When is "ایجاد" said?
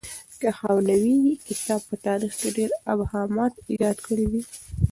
3.69-3.97